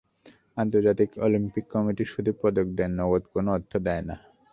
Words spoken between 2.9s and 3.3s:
নগদ